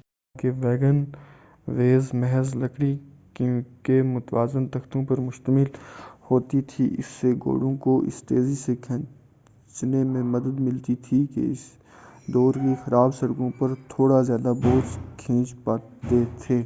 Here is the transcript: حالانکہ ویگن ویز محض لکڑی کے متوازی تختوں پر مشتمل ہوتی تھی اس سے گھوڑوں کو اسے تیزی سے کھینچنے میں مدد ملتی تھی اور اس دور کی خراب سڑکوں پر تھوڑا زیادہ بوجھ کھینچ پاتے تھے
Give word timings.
حالانکہ 0.00 0.50
ویگن 0.60 0.98
ویز 1.68 2.08
محض 2.14 2.54
لکڑی 2.56 2.92
کے 3.84 4.00
متوازی 4.04 4.64
تختوں 4.72 5.04
پر 5.04 5.20
مشتمل 5.20 5.64
ہوتی 6.30 6.60
تھی 6.68 6.88
اس 6.98 7.06
سے 7.16 7.32
گھوڑوں 7.42 7.74
کو 7.78 7.98
اسے 8.02 8.24
تیزی 8.28 8.54
سے 8.56 8.76
کھینچنے 8.78 10.02
میں 10.04 10.22
مدد 10.30 10.60
ملتی 10.60 10.94
تھی 11.04 11.20
اور 11.26 11.44
اس 11.44 11.64
دور 12.28 12.54
کی 12.54 12.74
خراب 12.84 13.14
سڑکوں 13.14 13.50
پر 13.58 13.74
تھوڑا 13.88 14.20
زیادہ 14.22 14.52
بوجھ 14.62 14.88
کھینچ 15.18 15.54
پاتے 15.64 16.24
تھے 16.38 16.62